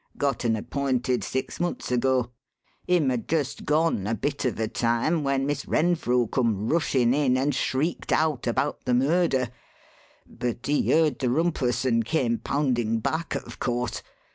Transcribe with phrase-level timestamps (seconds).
[0.17, 2.31] Got un appointed six months ago.
[2.87, 7.37] Him had just gone a bit of a time when Miss Renfrew come rushin' in
[7.37, 9.49] and shrieked out about the murder;
[10.27, 14.01] but he heard the rumpus and came poundin' back, of course.